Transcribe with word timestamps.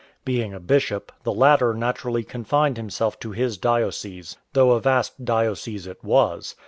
Being 0.25 0.51
a 0.51 0.59
bishop, 0.59 1.11
the 1.21 1.31
latter 1.31 1.75
naturally 1.75 2.23
confined 2.23 2.75
himself 2.75 3.19
to 3.19 3.33
his 3.33 3.59
diocese; 3.59 4.35
though 4.53 4.71
a 4.71 4.79
vast 4.81 5.23
diocese 5.23 5.85
it 5.85 6.03
was. 6.03 6.55